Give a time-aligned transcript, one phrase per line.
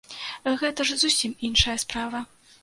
[0.61, 2.25] Гэта ж зусім іншая справа.